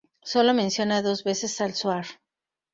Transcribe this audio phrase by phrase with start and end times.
[0.23, 2.07] Sólo menciona dos veces el Zohar.